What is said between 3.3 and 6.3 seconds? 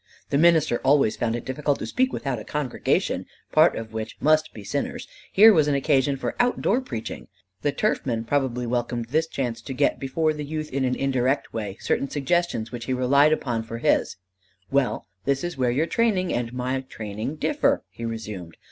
part of which must be sinners: here was an occasion